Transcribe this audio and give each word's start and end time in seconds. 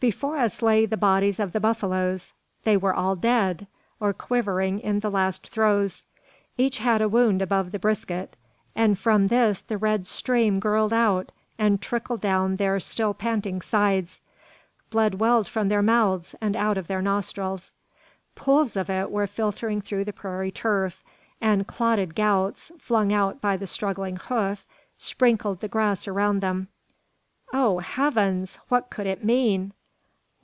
Before 0.00 0.36
us 0.36 0.60
lay 0.60 0.84
the 0.84 0.98
bodies 0.98 1.40
of 1.40 1.52
the 1.52 1.60
buffaloes. 1.60 2.34
They 2.64 2.76
were 2.76 2.92
all 2.92 3.16
dead, 3.16 3.66
or 3.98 4.12
quivering 4.12 4.80
in 4.80 5.00
the 5.00 5.10
last 5.10 5.48
throes. 5.48 6.04
Each 6.58 6.78
bad 6.80 7.00
a 7.00 7.08
wound 7.08 7.40
above 7.40 7.72
the 7.72 7.78
brisket, 7.78 8.36
and 8.76 8.98
from 8.98 9.28
this 9.28 9.62
the 9.62 9.78
red 9.78 10.06
stream 10.06 10.60
gurled 10.60 10.92
out, 10.92 11.32
and 11.58 11.80
trickled 11.80 12.20
down 12.20 12.56
their 12.56 12.78
still 12.80 13.14
panting 13.14 13.62
sides. 13.62 14.20
Blood 14.90 15.14
welled 15.14 15.48
from 15.48 15.70
their 15.70 15.80
mouths 15.80 16.34
and 16.38 16.54
out 16.54 16.76
of 16.76 16.86
their 16.86 17.00
nostrils. 17.00 17.72
Pools 18.34 18.76
of 18.76 18.90
it 18.90 19.10
were 19.10 19.26
filtering 19.26 19.80
through 19.80 20.04
the 20.04 20.12
prairie 20.12 20.52
turf; 20.52 21.02
and 21.40 21.66
clotted 21.66 22.14
gouts, 22.14 22.70
flung 22.78 23.10
out 23.10 23.40
by 23.40 23.56
the 23.56 23.66
struggling 23.66 24.16
hoof, 24.16 24.66
sprinkled 24.98 25.60
the 25.60 25.68
grass 25.68 26.06
around 26.06 26.40
them! 26.40 26.68
"Oh, 27.54 27.78
heavens! 27.78 28.58
what 28.68 28.90
could 28.90 29.06
it 29.06 29.24
mean?" 29.24 29.72